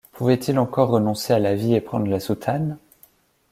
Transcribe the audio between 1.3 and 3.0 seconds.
à la vie et prendre la soutane?